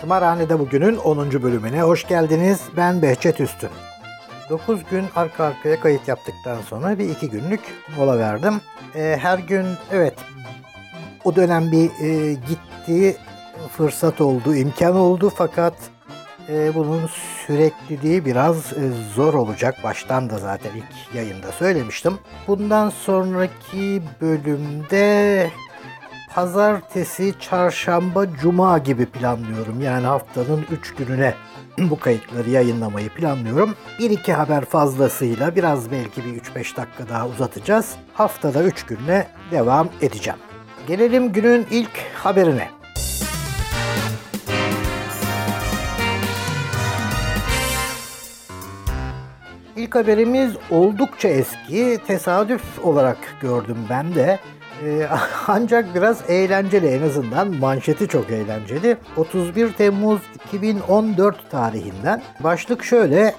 Tımarhane'de 0.00 0.58
bugünün 0.58 0.96
10. 0.96 1.42
bölümüne 1.42 1.82
hoş 1.82 2.08
geldiniz. 2.08 2.60
Ben 2.76 3.02
Behçet 3.02 3.40
Üstün. 3.40 3.70
9 4.50 4.84
gün 4.90 5.04
arka 5.16 5.44
arkaya 5.44 5.80
kayıt 5.80 6.08
yaptıktan 6.08 6.58
sonra 6.68 6.98
bir 6.98 7.08
iki 7.08 7.30
günlük 7.30 7.60
mola 7.96 8.18
verdim. 8.18 8.60
Ee, 8.94 9.18
her 9.20 9.38
gün 9.38 9.66
evet 9.92 10.14
o 11.24 11.36
dönem 11.36 11.72
bir 11.72 11.90
e, 12.04 12.34
gittiği 12.34 13.16
fırsat 13.76 14.20
oldu, 14.20 14.54
imkan 14.54 14.96
oldu 14.96 15.32
fakat 15.36 15.74
e, 16.48 16.74
bunun 16.74 17.06
sürekliliği 17.46 18.24
biraz 18.24 18.56
e, 18.72 18.90
zor 19.14 19.34
olacak. 19.34 19.74
Baştan 19.84 20.30
da 20.30 20.38
zaten 20.38 20.70
ilk 20.76 21.14
yayında 21.14 21.52
söylemiştim. 21.52 22.18
Bundan 22.46 22.90
sonraki 22.90 24.02
bölümde 24.20 25.50
pazartesi, 26.34 27.34
çarşamba, 27.40 28.34
cuma 28.34 28.78
gibi 28.78 29.06
planlıyorum. 29.06 29.80
Yani 29.80 30.06
haftanın 30.06 30.64
3 30.70 30.94
gününe 30.94 31.34
bu 31.78 31.98
kayıtları 31.98 32.50
yayınlamayı 32.50 33.08
planlıyorum. 33.08 33.74
Bir 33.98 34.10
iki 34.10 34.32
haber 34.32 34.64
fazlasıyla 34.64 35.56
biraz 35.56 35.90
belki 35.90 36.24
bir 36.24 36.40
3-5 36.40 36.54
dakika 36.76 37.08
daha 37.08 37.28
uzatacağız. 37.28 37.94
Haftada 38.12 38.62
3 38.62 38.86
günle 38.86 39.26
devam 39.50 39.88
edeceğim. 40.02 40.38
Gelelim 40.86 41.32
günün 41.32 41.66
ilk 41.70 41.98
haberine. 42.14 42.77
İlk 49.78 49.94
haberimiz 49.94 50.52
oldukça 50.70 51.28
eski. 51.28 51.98
Tesadüf 52.06 52.84
olarak 52.84 53.18
gördüm 53.40 53.76
ben 53.90 54.14
de. 54.14 54.38
Ee, 54.84 55.06
ancak 55.46 55.94
biraz 55.94 56.30
eğlenceli 56.30 56.86
en 56.86 57.02
azından 57.02 57.56
manşeti 57.56 58.08
çok 58.08 58.30
eğlenceli. 58.30 58.96
31 59.16 59.72
Temmuz 59.72 60.20
2014 60.46 61.50
tarihinden 61.50 62.22
başlık 62.40 62.84
şöyle 62.84 63.34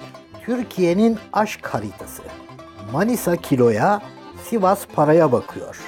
Türkiye'nin 0.46 1.18
aşk 1.32 1.66
haritası. 1.66 2.22
Manisa 2.92 3.36
kiloya, 3.36 4.02
Sivas 4.44 4.86
paraya 4.94 5.32
bakıyor. 5.32 5.80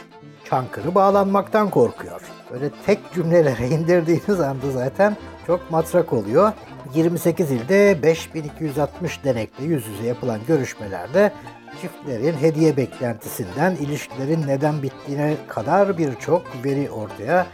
Çankırı 0.44 0.94
bağlanmaktan 0.94 1.70
korkuyor. 1.70 2.22
Böyle 2.52 2.70
tek 2.86 3.12
cümlelere 3.14 3.68
indirdiğiniz 3.68 4.40
anda 4.40 4.70
zaten 4.70 5.16
çok 5.46 5.70
matrak 5.70 6.12
oluyor. 6.12 6.52
28 6.94 7.50
ilde 7.50 8.02
5260 8.02 9.24
denekle 9.24 9.64
yüz 9.64 9.86
yüze 9.86 10.06
yapılan 10.06 10.40
görüşmelerde 10.48 11.32
çiftlerin 11.80 12.36
hediye 12.36 12.76
beklentisinden 12.76 13.74
ilişkilerin 13.74 14.46
neden 14.46 14.82
bittiğine 14.82 15.34
kadar 15.48 15.98
birçok 15.98 16.42
veri 16.64 16.90
ortaya 16.90 17.46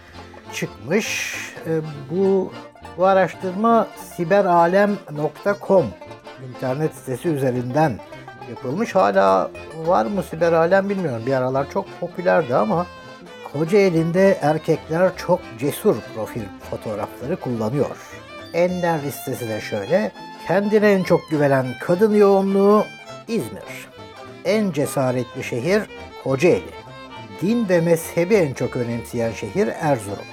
çıkmış. 0.52 1.36
E, 1.66 1.80
bu 2.10 2.52
bu 2.96 3.04
araştırma 3.04 3.86
siberalem.com 4.16 5.86
internet 6.48 6.94
sitesi 6.94 7.28
üzerinden 7.28 7.92
yapılmış. 8.50 8.94
Hala 8.94 9.50
var 9.86 10.06
mı 10.06 10.22
siberalem 10.22 10.88
bilmiyorum. 10.88 11.22
Bir 11.26 11.32
aralar 11.32 11.70
çok 11.70 11.86
popülerdi 12.00 12.54
ama 12.54 12.86
Kocaeli'nde 13.52 14.38
erkekler 14.42 15.16
çok 15.16 15.40
cesur 15.58 15.96
profil 16.14 16.42
fotoğrafları 16.70 17.36
kullanıyor. 17.36 17.96
Ender 18.52 19.02
listesi 19.02 19.48
de 19.48 19.60
şöyle. 19.60 20.12
Kendine 20.46 20.92
en 20.92 21.02
çok 21.02 21.20
güvenen 21.30 21.66
kadın 21.80 22.14
yoğunluğu 22.14 22.84
İzmir. 23.28 23.88
En 24.44 24.72
cesaretli 24.72 25.44
şehir 25.44 25.82
Kocaeli. 26.24 26.70
Din 27.42 27.68
ve 27.68 27.80
mezhebi 27.80 28.34
en 28.34 28.54
çok 28.54 28.76
önemseyen 28.76 29.32
şehir 29.32 29.68
Erzurum. 29.80 30.24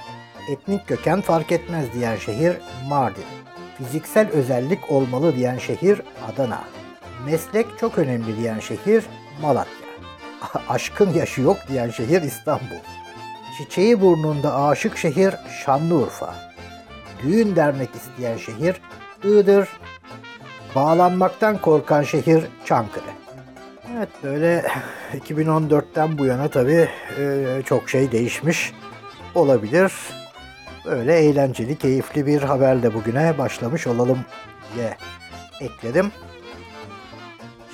Etnik 0.50 0.86
köken 0.88 1.20
fark 1.20 1.52
etmez 1.52 1.92
diyen 1.94 2.16
şehir 2.16 2.56
Mardin. 2.88 3.24
Fiziksel 3.78 4.30
özellik 4.30 4.90
olmalı 4.90 5.36
diyen 5.36 5.58
şehir 5.58 6.02
Adana. 6.32 6.64
Meslek 7.26 7.66
çok 7.80 7.98
önemli 7.98 8.36
diyen 8.36 8.60
şehir 8.60 9.04
Malatya. 9.42 9.86
Aşkın 10.68 11.12
yaşı 11.12 11.40
yok 11.40 11.56
diyen 11.68 11.90
şehir 11.90 12.22
İstanbul. 12.22 13.05
Çiçeği 13.56 14.00
burnunda 14.00 14.54
aşık 14.62 14.96
şehir 14.96 15.34
Şanlıurfa. 15.64 16.34
Düğün 17.22 17.56
dernek 17.56 17.88
isteyen 17.94 18.36
şehir 18.36 18.80
Iğdır. 19.24 19.68
Bağlanmaktan 20.74 21.60
korkan 21.60 22.02
şehir 22.02 22.44
Çankırı. 22.64 23.04
Evet 23.96 24.08
böyle 24.22 24.64
2014'ten 25.14 26.18
bu 26.18 26.26
yana 26.26 26.48
tabii 26.48 26.88
e, 27.18 27.46
çok 27.64 27.90
şey 27.90 28.12
değişmiş 28.12 28.72
olabilir. 29.34 29.92
Böyle 30.84 31.18
eğlenceli, 31.18 31.78
keyifli 31.78 32.26
bir 32.26 32.42
haberle 32.42 32.94
bugüne 32.94 33.38
başlamış 33.38 33.86
olalım 33.86 34.18
diye 34.74 34.96
ekledim. 35.60 36.12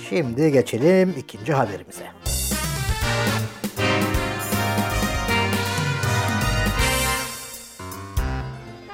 Şimdi 0.09 0.53
geçelim 0.53 1.15
ikinci 1.19 1.53
haberimize. 1.53 2.22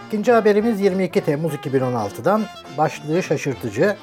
İkinci 0.08 0.32
haberimiz 0.32 0.80
22 0.80 1.20
Temmuz 1.20 1.54
2016'dan 1.54 2.42
başlığı 2.78 3.22
şaşırtıcı. 3.22 3.96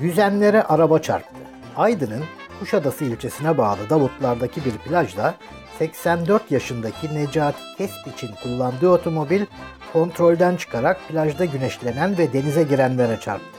Yüzenlere 0.00 0.62
araba 0.62 0.98
çarptı. 0.98 1.34
Aydın'ın 1.76 2.24
Kuşadası 2.60 3.04
ilçesine 3.04 3.58
bağlı 3.58 3.90
Davutlar'daki 3.90 4.64
bir 4.64 4.78
plajda 4.78 5.34
84 5.78 6.50
yaşındaki 6.50 7.14
Necati 7.14 7.58
Tespiç'in 7.78 8.30
kullandığı 8.42 8.88
otomobil 8.88 9.44
kontrolden 9.92 10.56
çıkarak 10.56 11.08
plajda 11.08 11.44
güneşlenen 11.44 12.18
ve 12.18 12.32
denize 12.32 12.62
girenlere 12.62 13.20
çarptı. 13.20 13.58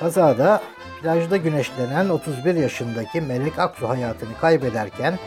Kazada 0.00 0.62
plajda 1.02 1.36
güneşlenen 1.36 2.08
31 2.08 2.54
yaşındaki 2.54 3.20
Melek 3.20 3.58
Aksu 3.58 3.88
hayatını 3.88 4.38
kaybederken 4.40 5.18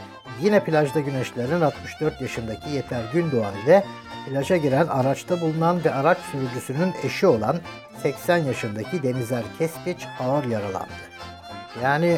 yine 0.42 0.64
plajda 0.64 1.00
güneşlenen 1.00 1.62
64 1.62 2.22
yaşındaki 2.22 2.70
Yeter 2.70 3.04
Gündoğan 3.14 3.54
ile 3.66 3.84
plaja 4.26 4.58
giren 4.58 4.88
araçta 4.88 5.42
bulunan 5.42 5.84
ve 5.84 5.94
araç 5.94 6.18
sürücüsünün 6.18 6.94
eşi 7.04 7.28
olan 7.28 7.58
80 8.04 8.38
yaşındaki 8.38 9.04
Denizer 9.04 9.44
Kespiç 9.58 10.08
ağır 10.20 10.44
yaralandı. 10.44 11.12
Yani 11.84 12.18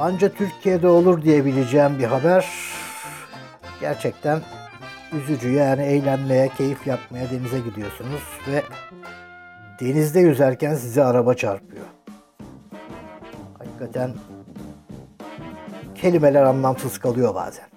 anca 0.00 0.28
Türkiye'de 0.28 0.88
olur 0.88 1.22
diyebileceğim 1.22 1.98
bir 1.98 2.04
haber. 2.04 2.46
Gerçekten 3.80 4.40
üzücü 5.12 5.50
yani 5.50 5.82
eğlenmeye, 5.82 6.48
keyif 6.48 6.86
yapmaya 6.86 7.30
denize 7.30 7.58
gidiyorsunuz 7.60 8.22
ve 8.48 8.62
denizde 9.80 10.20
yüzerken 10.20 10.74
size 10.74 11.04
araba 11.04 11.34
çarpıyor. 11.34 11.84
Hakikaten 13.58 14.10
kelimeler 15.94 16.42
anlamsız 16.42 16.98
kalıyor 16.98 17.34
bazen. 17.34 17.73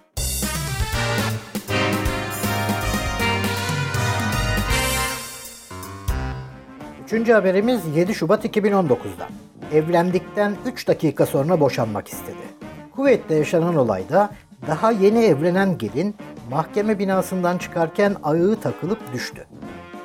Üçüncü 7.07 7.34
haberimiz 7.34 7.81
7 7.95 8.16
Şubat 8.16 8.45
2019'dan. 8.45 9.29
Evlendikten 9.73 10.56
3 10.66 10.88
dakika 10.88 11.25
sonra 11.25 11.59
boşanmak 11.59 12.07
istedi. 12.07 12.38
Kuveyt'te 12.95 13.35
yaşanan 13.35 13.75
olayda 13.75 14.29
daha 14.68 14.91
yeni 14.91 15.23
evlenen 15.23 15.78
gelin 15.78 16.16
mahkeme 16.51 17.00
binasından 17.00 17.57
çıkarken 17.57 18.16
ayağı 18.23 18.56
takılıp 18.56 19.13
düştü. 19.13 19.46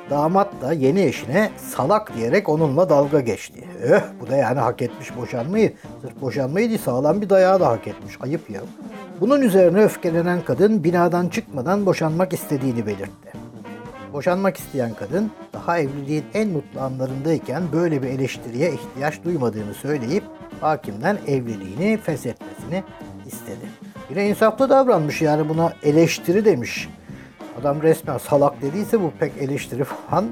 Damat 0.09 0.61
da 0.61 0.73
yeni 0.73 1.01
eşine 1.01 1.51
salak 1.57 2.15
diyerek 2.15 2.49
onunla 2.49 2.89
dalga 2.89 3.19
geçti. 3.19 3.67
Eh 3.83 4.01
bu 4.21 4.27
da 4.27 4.35
yani 4.35 4.59
hak 4.59 4.81
etmiş 4.81 5.17
boşanmayı. 5.17 5.73
Sırf 6.01 6.21
boşanmayı 6.21 6.69
değil 6.69 6.81
sağlam 6.85 7.21
bir 7.21 7.29
dayağı 7.29 7.59
da 7.59 7.67
hak 7.67 7.87
etmiş. 7.87 8.17
Ayıp 8.21 8.49
ya. 8.49 8.61
Bunun 9.21 9.41
üzerine 9.41 9.83
öfkelenen 9.83 10.41
kadın 10.41 10.83
binadan 10.83 11.27
çıkmadan 11.27 11.85
boşanmak 11.85 12.33
istediğini 12.33 12.85
belirtti. 12.85 13.42
Boşanmak 14.13 14.57
isteyen 14.57 14.93
kadın 14.93 15.31
daha 15.53 15.79
evliliğin 15.79 16.25
en 16.33 16.49
mutlu 16.49 16.79
anlarındayken 16.81 17.63
böyle 17.73 18.01
bir 18.03 18.07
eleştiriye 18.07 18.73
ihtiyaç 18.73 19.23
duymadığını 19.23 19.73
söyleyip 19.73 20.23
hakimden 20.61 21.17
evliliğini 21.27 21.97
feshetmesini 21.97 22.83
istedi. 23.25 23.69
Yine 24.09 24.29
insaflı 24.29 24.69
davranmış 24.69 25.21
yani 25.21 25.49
buna 25.49 25.73
eleştiri 25.83 26.45
demiş. 26.45 26.89
Adam 27.61 27.81
resmen 27.81 28.17
salak 28.17 28.61
dediyse 28.61 29.01
bu 29.01 29.11
pek 29.19 29.37
eleştiri 29.37 29.83
falan 30.09 30.25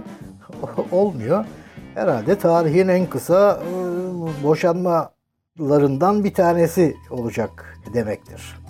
olmuyor. 0.91 1.45
Herhalde 1.93 2.37
tarihin 2.37 2.87
en 2.87 3.05
kısa 3.09 3.51
ıı, 3.51 4.43
boşanmalarından 4.43 6.23
bir 6.23 6.33
tanesi 6.33 6.95
olacak 7.09 7.77
demektir. 7.93 8.60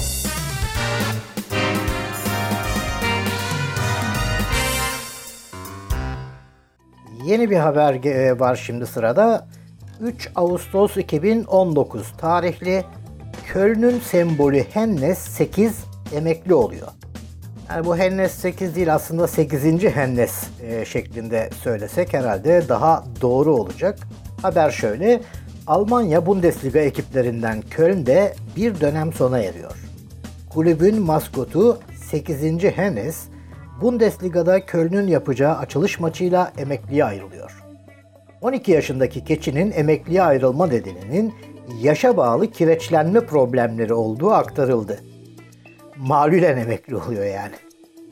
Yeni 7.26 7.50
bir 7.50 7.58
haber 7.58 8.40
var 8.40 8.56
şimdi 8.56 8.88
sırada. 8.88 9.48
3 10.02 10.30
Ağustos 10.36 10.98
2019 10.98 12.14
tarihli 12.18 12.84
Köln'ün 13.46 14.00
sembolü 14.00 14.64
Hennes 14.74 15.20
8 15.20 15.86
emekli 16.16 16.54
oluyor. 16.54 16.88
Yani 17.70 17.86
bu 17.86 17.98
Hennes 17.98 18.32
8 18.32 18.76
değil 18.76 18.94
aslında 18.94 19.28
8. 19.28 19.84
Hennes 19.84 20.44
e, 20.62 20.86
şeklinde 20.86 21.50
söylesek 21.64 22.14
herhalde 22.14 22.64
daha 22.70 23.04
doğru 23.22 23.56
olacak. 23.56 24.00
Haber 24.42 24.72
şöyle. 24.72 25.22
Almanya 25.68 26.26
Bundesliga 26.26 26.80
ekiplerinden 26.80 27.62
Köln'de 27.62 28.34
bir 28.56 28.82
dönem 28.82 29.14
sona 29.14 29.40
eriyor. 29.40 29.76
Kulübün 30.50 31.02
maskotu 31.02 31.80
8. 32.10 32.64
Hennes, 32.64 33.24
Bundesliga'da 33.82 34.66
Köln'ün 34.66 35.08
yapacağı 35.08 35.58
açılış 35.58 36.00
maçıyla 36.00 36.54
emekliye 36.58 37.06
ayrılıyor. 37.06 37.64
12 38.42 38.72
yaşındaki 38.72 39.24
keçinin 39.24 39.72
emekliye 39.72 40.24
ayrılma 40.24 40.68
nedeninin 40.68 41.34
yaşa 41.82 42.18
bağlı 42.18 42.52
kireçlenme 42.52 43.26
problemleri 43.26 43.94
olduğu 43.94 44.32
aktarıldı. 44.32 45.00
Malülen 45.98 46.58
emekli 46.58 46.96
oluyor 46.96 47.26
yani. 47.26 47.54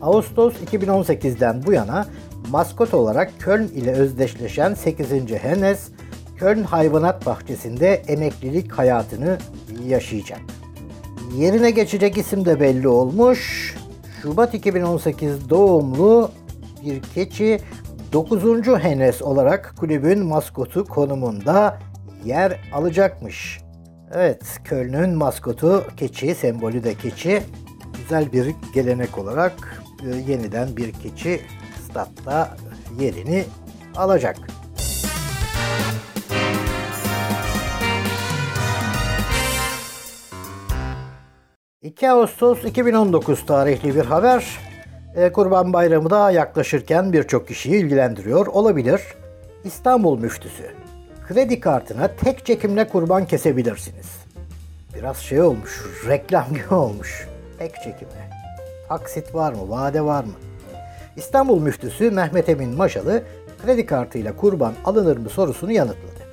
Ağustos 0.01 0.53
2018'den 0.71 1.63
bu 1.65 1.73
yana 1.73 2.07
maskot 2.49 2.93
olarak 2.93 3.31
Köln 3.39 3.67
ile 3.67 3.91
özdeşleşen 3.91 4.73
8. 4.73 5.11
Hennes, 5.41 5.89
Köln 6.37 6.63
Hayvanat 6.63 7.25
Bahçesi'nde 7.25 7.93
emeklilik 7.93 8.71
hayatını 8.71 9.37
yaşayacak. 9.87 10.39
Yerine 11.37 11.71
geçecek 11.71 12.17
isim 12.17 12.45
de 12.45 12.59
belli 12.59 12.87
olmuş. 12.87 13.75
Şubat 14.21 14.53
2018 14.53 15.49
doğumlu 15.49 16.31
bir 16.85 17.01
keçi 17.01 17.59
9. 18.13 18.43
Hennes 18.67 19.21
olarak 19.21 19.73
kulübün 19.79 20.25
maskotu 20.25 20.85
konumunda 20.85 21.79
yer 22.25 22.59
alacakmış. 22.73 23.61
Evet, 24.13 24.43
Köln'ün 24.63 25.17
maskotu 25.17 25.85
keçi, 25.97 26.35
sembolü 26.35 26.83
de 26.83 26.95
keçi. 26.95 27.43
Güzel 27.97 28.33
bir 28.33 28.55
gelenek 28.73 29.17
olarak 29.17 29.83
e, 30.03 30.31
yeniden 30.31 30.77
bir 30.77 30.91
keçi 30.91 31.41
statta 31.89 32.57
yerini 32.99 33.43
alacak. 33.95 34.37
2 41.81 42.09
Ağustos 42.09 42.65
2019 42.65 43.45
tarihli 43.45 43.95
bir 43.95 44.05
haber. 44.05 44.57
E, 45.15 45.31
Kurban 45.31 45.73
Bayramı 45.73 46.09
da 46.09 46.31
yaklaşırken 46.31 47.13
birçok 47.13 47.47
kişiyi 47.47 47.75
ilgilendiriyor 47.75 48.47
olabilir. 48.47 49.01
İstanbul 49.63 50.19
müftüsü. 50.19 50.63
Kredi 51.27 51.59
kartına 51.59 52.07
tek 52.07 52.45
çekimle 52.45 52.87
kurban 52.87 53.25
kesebilirsiniz. 53.25 54.07
Biraz 54.95 55.17
şey 55.17 55.41
olmuş, 55.41 55.85
reklam 56.07 56.45
gibi 56.53 56.73
olmuş. 56.73 57.27
Tek 57.59 57.75
çekimle. 57.75 58.29
Taksit 58.87 59.35
var 59.35 59.53
mı, 59.53 59.69
vade 59.69 60.01
var 60.01 60.23
mı? 60.23 60.33
İstanbul 61.15 61.61
müftüsü 61.61 62.11
Mehmet 62.11 62.49
Emin 62.49 62.77
Maşalı 62.77 63.23
kredi 63.63 63.85
kartıyla 63.85 64.35
kurban 64.35 64.73
alınır 64.85 65.17
mı 65.17 65.29
sorusunu 65.29 65.71
yanıtladı. 65.71 66.23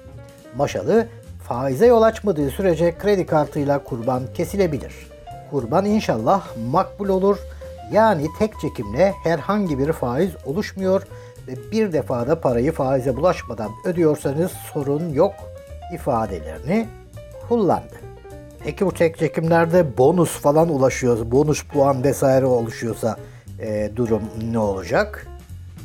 Maşalı, 0.57 1.07
faize 1.49 1.87
yol 1.87 2.03
açmadığı 2.03 2.51
sürece 2.51 2.99
kredi 2.99 3.27
kartıyla 3.27 3.85
kurban 3.85 4.23
kesilebilir. 4.35 5.16
Kurban 5.51 5.85
inşallah 5.85 6.47
makbul 6.71 7.09
olur. 7.09 7.39
Yani 7.93 8.27
tek 8.39 8.61
çekimle 8.61 9.15
herhangi 9.23 9.79
bir 9.79 9.93
faiz 9.93 10.31
oluşmuyor 10.47 11.03
ve 11.49 11.71
bir 11.73 11.93
defada 11.93 12.41
parayı 12.41 12.73
faize 12.73 13.17
bulaşmadan 13.17 13.71
ödüyorsanız 13.85 14.53
sorun 14.73 15.09
yok 15.09 15.35
ifadelerini 15.95 16.89
kullandı. 17.49 17.95
Peki 18.65 18.87
bu 18.87 18.95
tek 18.95 19.19
çekimlerde 19.19 19.99
bonus 19.99 20.31
falan 20.31 20.69
ulaşıyoruz, 20.69 21.31
bonus 21.33 21.65
puan 21.65 22.05
vesaire 22.05 22.47
oluşuyorsa 22.47 23.17
e, 23.61 23.91
durum 23.97 24.23
ne 24.51 24.59
olacak? 24.59 25.27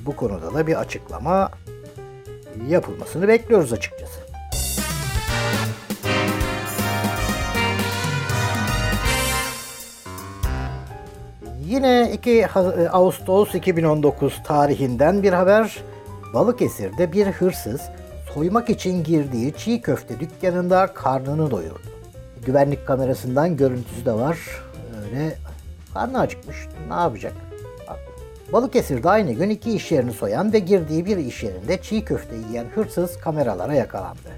Bu 0.06 0.16
konuda 0.16 0.54
da 0.54 0.68
bir 0.68 0.80
açıklama 0.80 1.52
yapılmasını 2.68 3.28
bekliyoruz 3.28 3.74
açıkçası. 3.74 4.21
Yine 11.72 12.12
2 12.14 12.32
e, 12.32 12.48
Ağustos 12.90 13.56
2019 13.56 14.44
tarihinden 14.44 15.24
bir 15.24 15.34
haber. 15.34 15.78
Balıkesir'de 16.34 17.12
bir 17.12 17.28
hırsız 17.28 17.82
soymak 18.34 18.70
için 18.70 19.04
girdiği 19.04 19.54
çiğ 19.54 19.82
köfte 19.82 20.20
dükkanında 20.20 20.88
karnını 20.88 21.52
doyurdu. 21.52 21.88
Güvenlik 22.46 22.88
kamerasından 22.88 23.58
görüntüsü 23.58 24.06
de 24.06 24.14
var. 24.14 24.38
Öyle 25.04 25.38
karnı 25.94 26.20
acıkmış. 26.20 26.58
Ne 26.88 26.94
yapacak? 26.94 27.34
Balıkesir'de 28.54 29.10
aynı 29.10 29.32
gün 29.32 29.50
iki 29.50 29.72
iş 29.72 29.92
yerini 29.92 30.14
soyan 30.14 30.54
ve 30.54 30.60
girdiği 30.60 31.06
bir 31.06 31.18
iş 31.18 31.44
yerinde 31.44 31.82
çiğ 31.82 32.06
köfte 32.06 32.36
yiyen 32.36 32.66
hırsız 32.76 33.20
kameralara 33.20 33.74
yakalandı. 33.74 34.30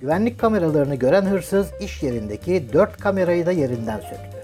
Güvenlik 0.00 0.40
kameralarını 0.40 0.94
gören 0.94 1.26
hırsız 1.26 1.66
iş 1.80 2.02
yerindeki 2.02 2.72
dört 2.72 2.96
kamerayı 2.96 3.46
da 3.46 3.52
yerinden 3.52 4.00
söktü. 4.00 4.37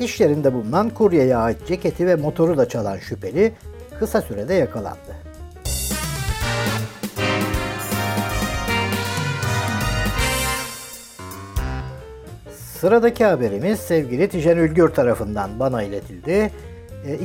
İş 0.00 0.20
yerinde 0.20 0.54
bulunan 0.54 0.90
kuryeye 0.90 1.36
ait 1.36 1.66
ceketi 1.66 2.06
ve 2.06 2.14
motoru 2.14 2.58
da 2.58 2.68
çalan 2.68 2.98
şüpheli 2.98 3.52
kısa 3.98 4.22
sürede 4.22 4.54
yakalandı. 4.54 5.14
Sıradaki 12.80 13.24
haberimiz 13.24 13.80
sevgili 13.80 14.28
Tijen 14.28 14.56
Ülgür 14.56 14.88
tarafından 14.88 15.60
bana 15.60 15.82
iletildi. 15.82 16.50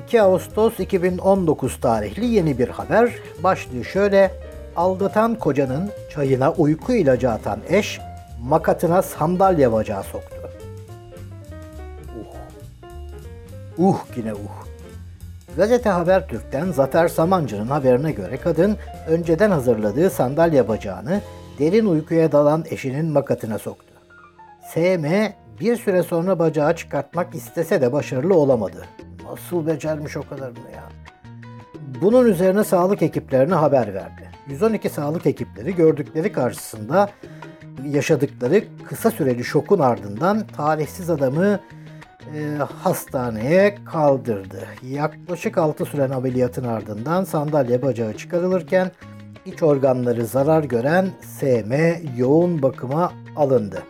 2 0.07 0.17
e, 0.17 0.21
Ağustos 0.21 0.79
2019 0.79 1.79
tarihli 1.79 2.25
yeni 2.25 2.57
bir 2.57 2.67
haber. 2.67 3.13
Başlığı 3.43 3.85
şöyle. 3.85 4.31
Aldatan 4.75 5.35
kocanın 5.35 5.89
çayına 6.09 6.51
uyku 6.51 6.93
ilacı 6.93 7.31
atan 7.31 7.59
eş 7.69 7.99
makatına 8.41 9.01
sandalye 9.01 9.71
bacağı 9.71 10.03
soktu. 10.03 10.38
Uh 13.79 13.97
yine 14.15 14.33
uh. 14.33 14.65
Gazete 15.57 15.89
Habertürk'ten 15.89 16.71
Zafer 16.71 17.07
Samancı'nın 17.07 17.67
haberine 17.67 18.11
göre 18.11 18.37
kadın 18.37 18.77
önceden 19.07 19.51
hazırladığı 19.51 20.09
sandalye 20.09 20.67
bacağını 20.67 21.21
derin 21.59 21.85
uykuya 21.85 22.31
dalan 22.31 22.65
eşinin 22.69 23.05
makatına 23.05 23.59
soktu. 23.59 23.93
SM 24.73 25.05
bir 25.59 25.75
süre 25.75 26.03
sonra 26.03 26.39
bacağı 26.39 26.75
çıkartmak 26.75 27.35
istese 27.35 27.81
de 27.81 27.91
başarılı 27.91 28.35
olamadı. 28.35 28.85
Nasıl 29.31 29.67
becermiş 29.67 30.17
o 30.17 30.21
kadarını 30.29 30.71
ya? 30.75 30.83
Bunun 32.01 32.25
üzerine 32.25 32.63
sağlık 32.63 33.01
ekiplerine 33.01 33.55
haber 33.55 33.93
verdi. 33.93 34.29
112 34.47 34.89
sağlık 34.89 35.25
ekipleri 35.25 35.75
gördükleri 35.75 36.31
karşısında 36.31 37.09
yaşadıkları 37.85 38.63
kısa 38.87 39.11
süreli 39.11 39.43
şokun 39.43 39.79
ardından 39.79 40.47
talihsiz 40.47 41.09
adamı 41.09 41.59
e, 42.35 42.57
hastaneye 42.83 43.75
kaldırdı. 43.85 44.67
Yaklaşık 44.89 45.57
6 45.57 45.85
süren 45.85 46.09
ameliyatın 46.09 46.63
ardından 46.63 47.23
sandalye 47.23 47.81
bacağı 47.81 48.13
çıkarılırken 48.13 48.91
iç 49.45 49.63
organları 49.63 50.25
zarar 50.25 50.63
gören 50.63 51.09
SM 51.21 51.73
yoğun 52.17 52.61
bakıma 52.61 53.13
alındı. 53.35 53.83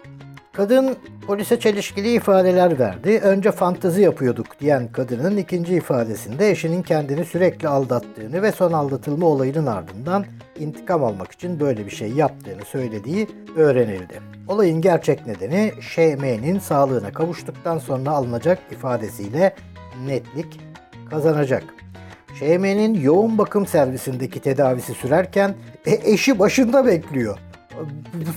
Kadın 0.54 0.96
polise 1.28 1.60
çelişkili 1.60 2.14
ifadeler 2.14 2.80
verdi. 2.80 3.20
Önce 3.24 3.52
fantezi 3.52 4.02
yapıyorduk 4.02 4.60
diyen 4.60 4.92
kadının 4.92 5.38
ikinci 5.38 5.76
ifadesinde 5.76 6.50
eşinin 6.50 6.82
kendini 6.82 7.26
sürekli 7.26 7.68
aldattığını 7.68 8.42
ve 8.42 8.52
son 8.52 8.72
aldatılma 8.72 9.26
olayının 9.28 9.66
ardından 9.66 10.26
intikam 10.60 11.04
almak 11.04 11.32
için 11.32 11.60
böyle 11.60 11.86
bir 11.86 11.92
şey 11.92 12.12
yaptığını 12.12 12.66
söylediği 12.66 13.28
öğrenildi. 13.56 14.22
Olayın 14.48 14.82
gerçek 14.82 15.28
nedeni 15.28 15.72
ŞM'nin 15.82 16.60
sağlığına 16.60 17.12
kavuştuktan 17.12 17.78
sonra 17.78 18.10
alınacak 18.10 18.60
ifadesiyle 18.72 19.56
netlik 20.08 20.60
kazanacak. 21.10 21.64
ŞM'nin 22.40 23.02
yoğun 23.02 23.38
bakım 23.38 23.66
servisindeki 23.66 24.40
tedavisi 24.40 24.94
sürerken 24.94 25.56
e, 25.86 26.12
eşi 26.12 26.40
başında 26.40 26.86
bekliyor. 26.86 27.38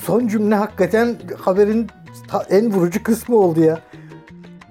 Son 0.04 0.28
cümle 0.28 0.54
hakikaten 0.54 1.16
haberin 1.38 1.86
en 2.40 2.72
vurucu 2.72 3.02
kısmı 3.02 3.36
oldu 3.36 3.60
ya. 3.60 3.80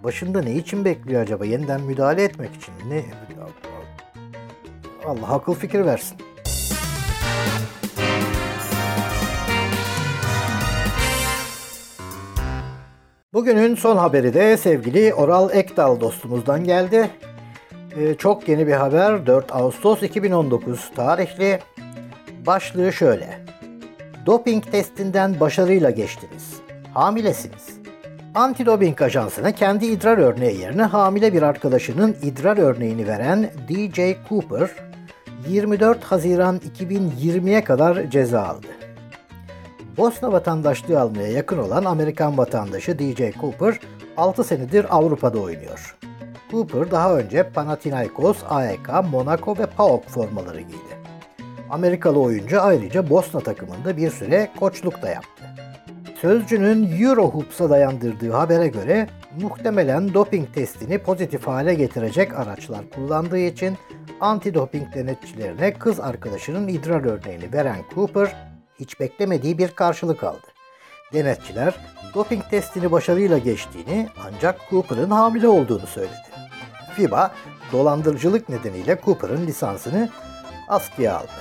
Başında 0.03 0.41
ne 0.41 0.53
için 0.56 0.86
bekliyor 0.86 1.22
acaba? 1.22 1.46
Yeniden 1.46 1.82
müdahale 1.82 2.24
etmek 2.24 2.56
için. 2.56 2.74
Ne? 2.89 3.03
Allah 5.06 5.27
akıl 5.34 5.53
fikir 5.53 5.86
versin. 5.86 6.18
Bugünün 13.34 13.75
son 13.75 13.98
haberi 13.98 14.34
de 14.34 14.58
sevgili 14.58 15.13
Oral 15.13 15.50
Ekdal 15.53 16.00
dostumuzdan 16.00 16.63
geldi. 16.63 17.10
Ee, 17.98 18.15
çok 18.15 18.50
yeni 18.50 18.68
bir 18.68 18.74
haber 18.74 19.27
4 19.27 19.56
Ağustos 19.56 20.03
2019 20.03 20.91
tarihli. 20.96 21.60
Başlığı 22.46 22.94
şöyle. 22.94 23.46
Doping 24.25 24.63
testinden 24.72 25.39
başarıyla 25.39 25.89
geçtiniz. 25.89 26.62
Hamilesiniz. 26.93 27.79
Antidoping 28.36 29.01
ajansına 29.01 29.51
kendi 29.51 29.86
idrar 29.86 30.17
örneği 30.17 30.60
yerine 30.60 30.83
hamile 30.83 31.33
bir 31.33 31.41
arkadaşının 31.41 32.15
idrar 32.21 32.57
örneğini 32.57 33.07
veren 33.07 33.50
DJ 33.69 34.00
Cooper, 34.29 34.69
24 35.48 36.03
Haziran 36.03 36.57
2020'ye 36.57 37.63
kadar 37.63 38.10
ceza 38.10 38.43
aldı. 38.43 38.67
Bosna 39.98 40.31
vatandaşlığı 40.31 41.01
almaya 41.01 41.31
yakın 41.31 41.57
olan 41.57 41.86
Amerikan 41.86 42.38
vatandaşı 42.38 43.00
DJ 43.00 43.21
Cooper 43.41 43.79
6 44.17 44.43
senedir 44.43 44.86
Avrupa'da 44.89 45.39
oynuyor. 45.39 45.98
Cooper 46.51 46.91
daha 46.91 47.17
önce 47.17 47.50
Panathinaikos, 47.50 48.38
AEK, 48.50 48.89
Monaco 49.12 49.57
ve 49.57 49.65
PAOK 49.65 50.10
formaları 50.10 50.62
giydi. 50.62 51.01
Amerikalı 51.69 52.19
oyuncu 52.19 52.62
ayrıca 52.62 53.10
Bosna 53.10 53.39
takımında 53.39 53.98
bir 53.98 54.10
süre 54.10 54.50
koçluk 54.60 55.01
da 55.01 55.10
yaptı. 55.10 55.50
Sözcünün 56.21 57.01
Eurohoops'a 57.01 57.69
dayandırdığı 57.69 58.31
habere 58.31 58.67
göre 58.67 59.07
muhtemelen 59.41 60.13
doping 60.13 60.53
testini 60.53 60.97
pozitif 60.97 61.47
hale 61.47 61.73
getirecek 61.73 62.39
araçlar 62.39 62.89
kullandığı 62.95 63.37
için 63.37 63.77
antidoping 64.19 64.93
denetçilerine 64.95 65.73
kız 65.73 65.99
arkadaşının 65.99 66.67
idrar 66.67 67.03
örneğini 67.05 67.53
veren 67.53 67.77
Cooper 67.95 68.35
hiç 68.79 68.99
beklemediği 68.99 69.57
bir 69.57 69.67
karşılık 69.67 70.23
aldı. 70.23 70.47
Denetçiler 71.13 71.75
doping 72.13 72.43
testini 72.49 72.91
başarıyla 72.91 73.37
geçtiğini 73.37 74.07
ancak 74.25 74.59
Cooper'ın 74.69 75.11
hamile 75.11 75.47
olduğunu 75.47 75.87
söyledi. 75.87 76.29
FIBA 76.95 77.31
dolandırıcılık 77.71 78.49
nedeniyle 78.49 78.99
Cooper'ın 79.05 79.47
lisansını 79.47 80.09
askıya 80.67 81.17
aldı. 81.17 81.31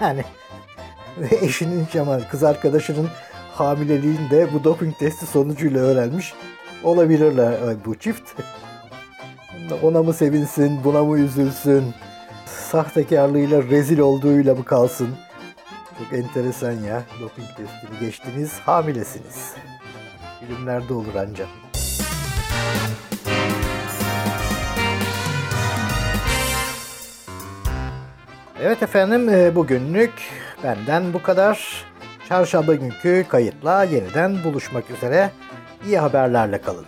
Yani 0.00 0.24
ve 1.18 1.36
eşinin 1.40 1.86
Cemal 1.92 2.20
kız 2.30 2.44
arkadaşının 2.44 3.08
hamileliğini 3.56 4.30
de 4.30 4.52
bu 4.52 4.64
doping 4.64 4.98
testi 4.98 5.26
sonucuyla 5.26 5.80
öğrenmiş 5.80 6.34
olabilirler 6.84 7.54
bu 7.84 7.98
çift. 7.98 8.32
Ona 9.82 10.02
mı 10.02 10.12
sevinsin, 10.12 10.84
buna 10.84 11.04
mı 11.04 11.18
üzülsün, 11.18 11.84
sahtekarlığıyla 12.46 13.62
rezil 13.62 13.98
olduğuyla 13.98 14.54
mı 14.54 14.64
kalsın? 14.64 15.08
Çok 15.98 16.18
enteresan 16.18 16.72
ya. 16.72 17.02
Doping 17.20 17.48
testini 17.48 18.00
geçtiniz, 18.00 18.52
hamilesiniz. 18.52 19.54
Filmlerde 20.40 20.94
olur 20.94 21.14
ancak. 21.18 21.48
Evet 28.60 28.82
efendim 28.82 29.54
bugünlük 29.56 30.12
benden 30.64 31.12
bu 31.12 31.22
kadar. 31.22 31.84
Çarşamba 32.28 32.74
günkü 32.74 33.24
kayıtla 33.28 33.84
yeniden 33.84 34.44
buluşmak 34.44 34.90
üzere. 34.90 35.30
İyi 35.86 35.98
haberlerle 35.98 36.60
kalın. 36.60 36.86